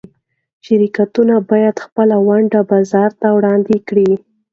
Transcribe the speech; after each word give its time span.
شرکتونه 0.65 1.35
باید 1.49 1.77
خپلې 1.85 2.17
ونډې 2.27 2.61
بازار 2.71 3.09
ته 3.19 3.27
وړاندې 3.37 3.77
کړي. 3.87 4.11